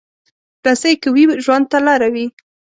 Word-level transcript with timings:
رسۍ 0.65 0.93
که 1.01 1.09
وي، 1.15 1.23
ژوند 1.45 1.65
ته 1.71 1.77
لاره 1.85 2.07
وي. 2.13 2.25